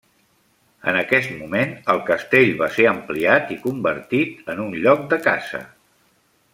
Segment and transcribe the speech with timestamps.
[0.91, 5.63] En aquest moment, el castell va ser ampliat i convertit en un lloc de caça.